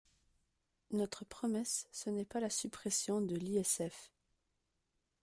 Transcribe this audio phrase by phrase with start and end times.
[0.89, 4.11] Notre promesse, ce n’est pas la suppression de l’ISF.